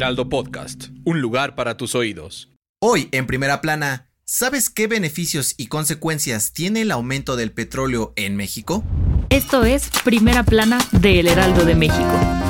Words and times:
Heraldo 0.00 0.30
Podcast, 0.30 0.86
un 1.04 1.20
lugar 1.20 1.54
para 1.54 1.76
tus 1.76 1.94
oídos. 1.94 2.48
Hoy, 2.80 3.10
en 3.12 3.26
primera 3.26 3.60
plana, 3.60 4.08
¿sabes 4.24 4.70
qué 4.70 4.86
beneficios 4.86 5.52
y 5.58 5.66
consecuencias 5.66 6.54
tiene 6.54 6.80
el 6.80 6.90
aumento 6.90 7.36
del 7.36 7.52
petróleo 7.52 8.14
en 8.16 8.34
México? 8.34 8.82
Esto 9.28 9.62
es 9.66 9.90
Primera 10.02 10.42
Plana 10.42 10.78
de 10.92 11.20
El 11.20 11.28
Heraldo 11.28 11.66
de 11.66 11.74
México. 11.74 12.49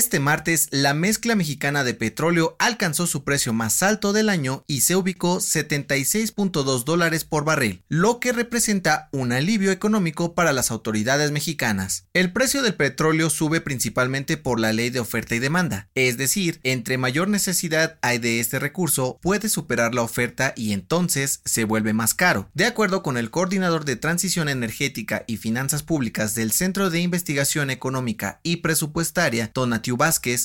Este 0.00 0.18
martes, 0.18 0.68
la 0.70 0.94
mezcla 0.94 1.36
mexicana 1.36 1.84
de 1.84 1.92
petróleo 1.92 2.56
alcanzó 2.58 3.06
su 3.06 3.22
precio 3.22 3.52
más 3.52 3.82
alto 3.82 4.14
del 4.14 4.30
año 4.30 4.64
y 4.66 4.80
se 4.80 4.96
ubicó 4.96 5.40
76.2 5.40 6.84
dólares 6.84 7.24
por 7.24 7.44
barril, 7.44 7.84
lo 7.90 8.18
que 8.18 8.32
representa 8.32 9.10
un 9.12 9.30
alivio 9.30 9.70
económico 9.70 10.34
para 10.34 10.54
las 10.54 10.70
autoridades 10.70 11.32
mexicanas. 11.32 12.06
El 12.14 12.32
precio 12.32 12.62
del 12.62 12.76
petróleo 12.76 13.28
sube 13.28 13.60
principalmente 13.60 14.38
por 14.38 14.58
la 14.58 14.72
ley 14.72 14.88
de 14.88 15.00
oferta 15.00 15.34
y 15.34 15.38
demanda, 15.38 15.90
es 15.94 16.16
decir, 16.16 16.60
entre 16.62 16.96
mayor 16.96 17.28
necesidad 17.28 17.98
hay 18.00 18.16
de 18.16 18.40
este 18.40 18.58
recurso, 18.58 19.18
puede 19.20 19.50
superar 19.50 19.94
la 19.94 20.00
oferta 20.00 20.54
y 20.56 20.72
entonces 20.72 21.42
se 21.44 21.64
vuelve 21.64 21.92
más 21.92 22.14
caro. 22.14 22.48
De 22.54 22.64
acuerdo 22.64 23.02
con 23.02 23.18
el 23.18 23.30
coordinador 23.30 23.84
de 23.84 23.96
transición 23.96 24.48
energética 24.48 25.24
y 25.26 25.36
finanzas 25.36 25.82
públicas 25.82 26.34
del 26.34 26.52
Centro 26.52 26.88
de 26.88 27.00
Investigación 27.00 27.68
Económica 27.68 28.40
y 28.42 28.56
Presupuestaria, 28.62 29.52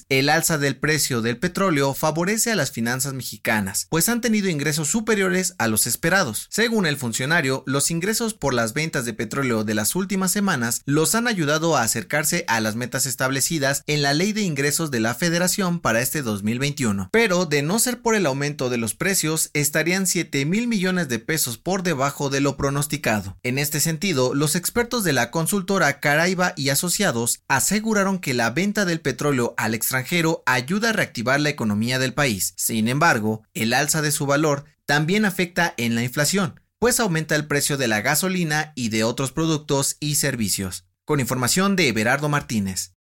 El 0.10 0.30
alza 0.30 0.58
del 0.58 0.78
precio 0.78 1.22
del 1.22 1.38
petróleo 1.38 1.94
favorece 1.94 2.52
a 2.52 2.56
las 2.56 2.72
finanzas 2.72 3.14
mexicanas, 3.14 3.88
pues 3.90 4.10
han 4.10 4.22
tenido 4.22 4.50
ingresos 4.50 4.88
superiores 4.88 5.56
a 5.58 5.68
los 5.68 5.88
esperados. 5.88 6.48
Según 6.50 6.86
el 6.86 6.98
funcionario, 6.98 7.64
los 7.68 7.92
ingresos 7.92 8.34
por 8.34 8.54
las 8.54 8.74
ventas 8.74 9.06
de 9.06 9.14
petróleo 9.14 9.64
de 9.64 9.76
las 9.76 9.96
últimas 9.96 10.32
semanas 10.32 10.82
los 10.86 11.14
han 11.16 11.28
ayudado 11.28 11.78
a 11.78 11.84
acercarse 11.84 12.46
a 12.48 12.60
las 12.60 12.76
metas 12.76 13.06
establecidas 13.06 13.84
en 13.88 14.02
la 14.02 14.14
ley 14.14 14.34
de 14.34 14.42
ingresos 14.42 14.90
de 14.90 15.00
la 15.00 15.14
Federación 15.14 15.80
para 15.80 16.02
este 16.02 16.22
2021. 16.22 17.10
Pero 17.12 17.46
de 17.46 17.62
no 17.62 17.78
ser 17.80 18.02
por 18.02 18.16
el 18.16 18.26
aumento 18.26 18.70
de 18.70 18.78
los 18.78 18.96
precios, 18.96 19.52
estarían 19.54 20.08
7 20.08 20.46
mil 20.46 20.68
millones 20.68 21.08
de 21.10 21.20
pesos 21.20 21.58
por 21.58 21.84
debajo 21.84 22.30
de 22.30 22.42
lo 22.42 22.58
pronosticado. 22.58 23.38
En 23.44 23.60
este 23.60 23.80
sentido, 23.80 24.34
los 24.34 24.56
expertos 24.56 25.04
de 25.04 25.14
la 25.14 25.30
consultora 25.30 26.00
Caraiba 26.00 26.54
y 26.56 26.70
Asociados 26.70 27.42
aseguraron 27.48 28.20
que 28.20 28.34
la 28.34 28.50
venta 28.50 28.86
del 28.86 29.02
petróleo 29.02 29.35
al 29.58 29.74
extranjero 29.74 30.44
ayuda 30.46 30.90
a 30.90 30.94
reactivar 30.94 31.40
la 31.40 31.50
economía 31.50 32.00
del 32.00 32.14
país. 32.14 32.54
Sin 32.58 32.88
embargo, 32.88 33.44
el 33.54 33.74
alza 33.74 34.02
de 34.02 34.12
su 34.12 34.26
valor 34.26 34.66
también 34.86 35.26
afecta 35.26 35.74
en 35.78 35.96
la 35.96 36.04
inflación, 36.04 36.62
pues 36.80 37.00
aumenta 37.00 37.36
el 37.36 37.48
precio 37.48 37.78
de 37.78 37.88
la 37.88 38.02
gasolina 38.02 38.72
y 38.76 38.90
de 38.90 39.04
otros 39.04 39.32
productos 39.32 39.98
y 40.00 40.16
servicios. 40.16 40.86
Con 41.06 41.20
información 41.20 41.76
de 41.76 41.88
Everardo 41.90 42.30
Martínez. 42.30 42.94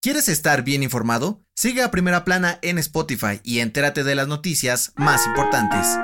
¿Quieres 0.00 0.28
estar 0.28 0.62
bien 0.62 0.82
informado? 0.82 1.42
Sigue 1.56 1.82
a 1.82 1.90
Primera 1.90 2.24
Plana 2.24 2.58
en 2.62 2.78
Spotify 2.78 3.40
y 3.42 3.60
entérate 3.60 4.04
de 4.04 4.14
las 4.14 4.28
noticias 4.28 4.92
más 4.96 5.26
importantes. 5.26 5.98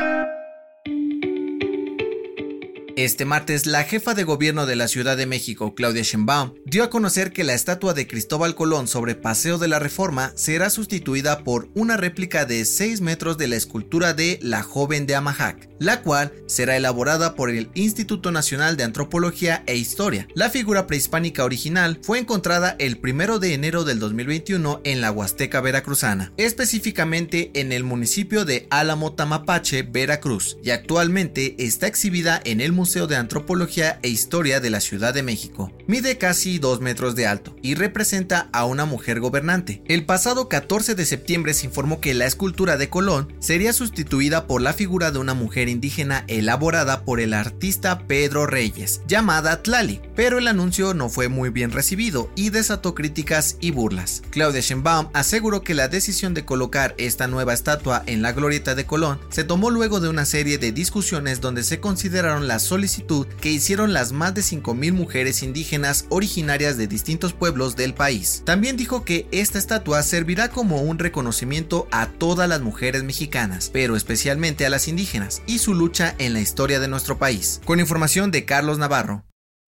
Este 2.96 3.24
martes, 3.24 3.66
la 3.66 3.82
jefa 3.82 4.14
de 4.14 4.22
gobierno 4.22 4.66
de 4.66 4.76
la 4.76 4.86
Ciudad 4.86 5.16
de 5.16 5.26
México, 5.26 5.74
Claudia 5.74 6.04
Sheinbaum, 6.04 6.54
dio 6.64 6.84
a 6.84 6.90
conocer 6.90 7.32
que 7.32 7.42
la 7.42 7.52
estatua 7.52 7.92
de 7.92 8.06
Cristóbal 8.06 8.54
Colón 8.54 8.86
sobre 8.86 9.16
Paseo 9.16 9.58
de 9.58 9.66
la 9.66 9.80
Reforma 9.80 10.30
será 10.36 10.70
sustituida 10.70 11.42
por 11.42 11.68
una 11.74 11.96
réplica 11.96 12.44
de 12.44 12.64
6 12.64 13.00
metros 13.00 13.36
de 13.36 13.48
la 13.48 13.56
escultura 13.56 14.14
de 14.14 14.38
La 14.42 14.62
Joven 14.62 15.06
de 15.06 15.16
Amajac, 15.16 15.68
la 15.80 16.02
cual 16.02 16.32
será 16.46 16.76
elaborada 16.76 17.34
por 17.34 17.50
el 17.50 17.68
Instituto 17.74 18.30
Nacional 18.30 18.76
de 18.76 18.84
Antropología 18.84 19.64
e 19.66 19.74
Historia. 19.74 20.28
La 20.36 20.48
figura 20.48 20.86
prehispánica 20.86 21.42
original 21.42 21.98
fue 22.00 22.20
encontrada 22.20 22.76
el 22.78 23.00
1 23.02 23.40
de 23.40 23.54
enero 23.54 23.82
del 23.82 23.98
2021 23.98 24.82
en 24.84 25.00
la 25.00 25.10
Huasteca 25.10 25.60
Veracruzana, 25.60 26.32
específicamente 26.36 27.50
en 27.54 27.72
el 27.72 27.82
municipio 27.82 28.44
de 28.44 28.68
Álamo 28.70 29.14
Tamapache, 29.14 29.82
Veracruz, 29.82 30.58
y 30.62 30.70
actualmente 30.70 31.56
está 31.58 31.88
exhibida 31.88 32.40
en 32.44 32.60
el 32.60 32.70
Museo 32.70 32.83
Museo 32.84 33.06
de 33.06 33.16
Antropología 33.16 33.98
e 34.02 34.10
Historia 34.10 34.60
de 34.60 34.68
la 34.68 34.78
Ciudad 34.78 35.14
de 35.14 35.22
México. 35.22 35.72
Mide 35.86 36.18
casi 36.18 36.58
2 36.58 36.82
metros 36.82 37.14
de 37.14 37.26
alto 37.26 37.56
y 37.62 37.76
representa 37.76 38.50
a 38.52 38.66
una 38.66 38.84
mujer 38.84 39.20
gobernante. 39.20 39.82
El 39.86 40.04
pasado 40.04 40.50
14 40.50 40.94
de 40.94 41.06
septiembre 41.06 41.54
se 41.54 41.64
informó 41.64 42.02
que 42.02 42.12
la 42.12 42.26
escultura 42.26 42.76
de 42.76 42.90
Colón 42.90 43.32
sería 43.38 43.72
sustituida 43.72 44.46
por 44.46 44.60
la 44.60 44.74
figura 44.74 45.10
de 45.12 45.18
una 45.18 45.32
mujer 45.32 45.70
indígena 45.70 46.24
elaborada 46.28 47.06
por 47.06 47.20
el 47.20 47.32
artista 47.32 48.06
Pedro 48.06 48.46
Reyes, 48.46 49.00
llamada 49.08 49.62
Tlali, 49.62 50.02
pero 50.14 50.36
el 50.36 50.46
anuncio 50.46 50.92
no 50.92 51.08
fue 51.08 51.28
muy 51.28 51.48
bien 51.48 51.72
recibido 51.72 52.30
y 52.36 52.50
desató 52.50 52.94
críticas 52.94 53.56
y 53.62 53.70
burlas. 53.70 54.20
Claudia 54.28 54.60
Sheinbaum 54.60 55.08
aseguró 55.14 55.62
que 55.62 55.72
la 55.72 55.88
decisión 55.88 56.34
de 56.34 56.44
colocar 56.44 56.94
esta 56.98 57.28
nueva 57.28 57.54
estatua 57.54 58.02
en 58.04 58.20
la 58.20 58.32
glorieta 58.32 58.74
de 58.74 58.84
Colón 58.84 59.20
se 59.30 59.44
tomó 59.44 59.70
luego 59.70 60.00
de 60.00 60.10
una 60.10 60.26
serie 60.26 60.58
de 60.58 60.70
discusiones 60.70 61.40
donde 61.40 61.64
se 61.64 61.80
consideraron 61.80 62.46
las 62.46 62.73
solicitud 62.74 63.28
que 63.40 63.52
hicieron 63.52 63.92
las 63.92 64.10
más 64.10 64.34
de 64.34 64.40
5.000 64.42 64.92
mujeres 64.92 65.44
indígenas 65.44 66.06
originarias 66.08 66.76
de 66.76 66.88
distintos 66.88 67.32
pueblos 67.32 67.76
del 67.76 67.94
país. 67.94 68.42
También 68.44 68.76
dijo 68.76 69.04
que 69.04 69.28
esta 69.30 69.58
estatua 69.58 70.02
servirá 70.02 70.48
como 70.48 70.82
un 70.82 70.98
reconocimiento 70.98 71.86
a 71.92 72.06
todas 72.06 72.48
las 72.48 72.62
mujeres 72.62 73.04
mexicanas, 73.04 73.70
pero 73.72 73.94
especialmente 73.94 74.66
a 74.66 74.70
las 74.70 74.88
indígenas, 74.88 75.42
y 75.46 75.58
su 75.58 75.72
lucha 75.72 76.16
en 76.18 76.32
la 76.32 76.40
historia 76.40 76.80
de 76.80 76.88
nuestro 76.88 77.16
país. 77.16 77.60
Con 77.64 77.78
información 77.78 78.32
de 78.32 78.44
Carlos 78.44 78.78
Navarro. 78.78 79.24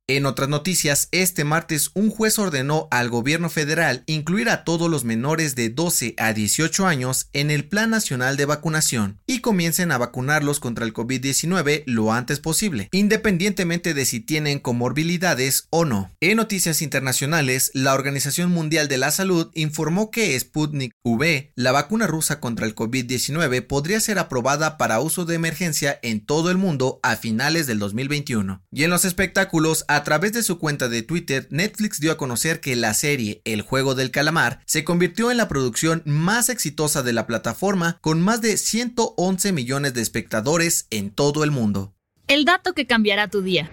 En 0.09 0.25
otras 0.25 0.49
noticias, 0.49 1.09
este 1.11 1.43
martes 1.43 1.91
un 1.95 2.11
juez 2.11 2.39
ordenó 2.39 2.87
al 2.93 3.11
gobierno 3.11 3.51
federal 3.51 4.05
incluir 4.07 4.49
a 4.49 4.63
todos 4.63 4.89
los 4.89 5.03
menores 5.03 5.57
de 5.57 5.69
12 5.69 6.15
a 6.17 6.33
18 6.33 6.87
años 6.87 7.29
en 7.33 7.51
el 7.51 7.65
Plan 7.65 7.91
Nacional 7.91 8.37
de 8.37 8.45
Vacunación 8.45 9.19
y 9.27 9.41
comiencen 9.41 9.91
a 9.91 9.99
vacunarlos 9.99 10.61
contra 10.61 10.85
el 10.85 10.95
COVID-19 10.95 11.83
lo 11.87 12.13
antes 12.13 12.39
posible, 12.39 12.89
independientemente 12.93 13.95
de 13.95 14.05
si 14.05 14.21
tienen 14.21 14.61
comorbilidades 14.61 15.67
o 15.71 15.85
no. 15.85 16.13
En 16.21 16.37
noticias 16.37 16.83
internacionales, 16.83 17.73
la 17.75 17.93
Organización 17.93 18.53
Mundial 18.53 18.87
de 18.87 18.99
la 18.99 19.11
Salud 19.11 19.51
informó 19.55 20.13
que 20.13 20.39
Sputnik 20.39 20.93
V, 21.03 21.51
la 21.57 21.73
vacuna 21.73 22.07
rusa 22.07 22.39
contra 22.39 22.65
el 22.67 22.77
COVID-19, 22.77 23.67
podría 23.67 23.99
ser 23.99 24.21
aprobada 24.21 24.79
para 24.79 25.01
uso 25.01 25.25
de 25.25 25.35
emergencia 25.35 25.99
en 26.03 26.25
todo 26.25 26.53
el 26.53 26.59
mundo 26.59 27.01
a 27.03 27.17
finales 27.17 27.67
del 27.67 27.81
2021. 27.81 28.63
Y 28.71 28.85
en 28.85 28.91
los 28.91 29.05
espectáculos, 29.05 29.85
a 29.97 30.05
través 30.05 30.35
de 30.35 30.43
su 30.43 30.59
cuenta 30.59 30.91
de 30.91 31.01
Twitter, 31.01 31.49
Netflix 31.49 32.01
dio 32.01 32.13
a 32.13 32.19
conocer 32.19 32.61
que 32.61 32.77
la 32.77 32.93
serie 32.93 33.41
El 33.47 33.63
juego 33.63 33.95
del 33.95 34.11
calamar 34.11 34.61
se 34.67 34.85
convirtió 34.85 35.31
en 35.31 35.39
la 35.39 35.49
producción 35.49 36.03
más 36.05 36.51
exitosa 36.51 37.03
de 37.03 37.15
la 37.15 37.27
plataforma 37.27 37.97
con 38.03 38.21
más 38.21 38.43
de 38.43 38.59
111 38.59 39.53
millones 39.53 39.95
de 39.95 40.03
espectadores 40.03 40.87
en 40.91 41.11
todo 41.11 41.45
el 41.45 41.51
mundo. 41.51 41.95
El 42.29 42.45
dato 42.45 42.75
que 42.75 42.87
cambiará 42.87 43.29
tu 43.29 43.41
día. 43.41 43.71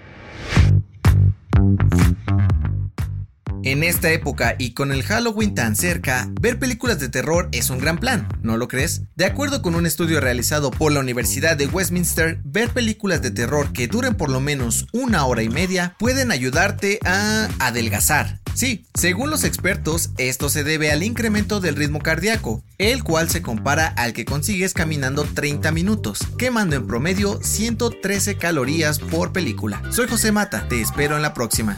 En 3.66 3.82
esta 3.82 4.12
época 4.12 4.56
y 4.60 4.74
con 4.74 4.92
el 4.92 5.04
Halloween 5.04 5.56
tan 5.56 5.78
cerca, 5.78 6.30
ver 6.42 6.60
películas 6.60 7.00
de 7.00 7.08
terror 7.08 7.48
es 7.54 7.70
un 7.70 7.80
gran 7.80 7.98
plan, 7.98 8.28
¿no 8.42 8.58
lo 8.58 8.68
crees? 8.68 9.04
De 9.16 9.24
acuerdo 9.24 9.62
con 9.62 9.76
un 9.76 9.86
estudio 9.86 10.20
realizado 10.20 10.70
por 10.70 10.92
la 10.92 11.00
Universidad 11.00 11.56
de 11.56 11.68
Westminster, 11.68 12.42
ver 12.44 12.72
películas 12.72 13.22
de 13.22 13.32
terror 13.32 13.72
que 13.72 13.88
duren 13.88 14.16
por 14.16 14.30
lo 14.30 14.42
menos 14.42 14.86
una 14.92 15.26
hora 15.26 15.44
y 15.44 15.50
media 15.50 15.96
pueden 15.98 16.32
ayudarte 16.32 17.00
a 17.06 17.48
adelgazar. 17.60 18.42
Sí, 18.54 18.86
según 18.96 19.30
los 19.30 19.46
expertos, 19.46 20.10
esto 20.18 20.50
se 20.50 20.66
debe 20.66 20.92
al 20.92 21.02
incremento 21.02 21.62
del 21.62 21.78
ritmo 21.78 22.02
cardíaco, 22.02 22.62
el 22.78 23.02
cual 23.06 23.30
se 23.30 23.42
compara 23.42 23.88
al 23.88 24.12
que 24.12 24.26
consigues 24.26 24.74
caminando 24.74 25.24
30 25.24 25.72
minutos, 25.72 26.20
quemando 26.38 26.76
en 26.76 26.86
promedio 26.86 27.40
113 27.42 28.36
calorías 28.36 29.00
por 29.00 29.32
película. 29.32 29.82
Soy 29.90 30.10
José 30.10 30.34
Mata, 30.34 30.68
te 30.68 30.82
espero 30.82 31.16
en 31.16 31.22
la 31.22 31.34
próxima. 31.34 31.78